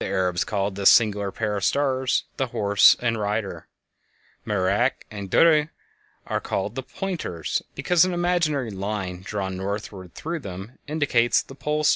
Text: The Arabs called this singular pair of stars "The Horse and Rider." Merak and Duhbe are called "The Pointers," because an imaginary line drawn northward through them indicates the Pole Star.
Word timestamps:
The 0.00 0.06
Arabs 0.06 0.42
called 0.42 0.74
this 0.74 0.90
singular 0.90 1.30
pair 1.30 1.56
of 1.56 1.62
stars 1.62 2.24
"The 2.38 2.48
Horse 2.48 2.96
and 2.98 3.18
Rider." 3.20 3.68
Merak 4.44 5.06
and 5.12 5.30
Duhbe 5.30 5.68
are 6.26 6.40
called 6.40 6.74
"The 6.74 6.82
Pointers," 6.82 7.62
because 7.76 8.04
an 8.04 8.12
imaginary 8.12 8.72
line 8.72 9.22
drawn 9.22 9.56
northward 9.56 10.12
through 10.16 10.40
them 10.40 10.80
indicates 10.88 11.40
the 11.40 11.54
Pole 11.54 11.84
Star. 11.84 11.86